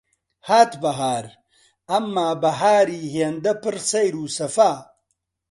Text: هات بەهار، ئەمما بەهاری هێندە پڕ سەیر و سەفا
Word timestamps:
هات 0.47 0.71
بەهار، 0.81 1.25
ئەمما 1.89 2.29
بەهاری 2.41 3.09
هێندە 3.15 3.53
پڕ 3.61 3.75
سەیر 3.89 4.13
و 4.17 4.23
سەفا 4.37 4.73